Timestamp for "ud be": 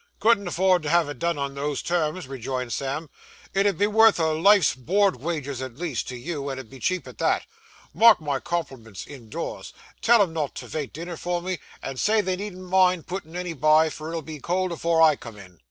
3.67-3.85, 6.59-6.79